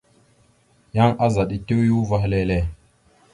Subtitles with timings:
[0.95, 2.59] Yan azaɗ etew ya uvah lele.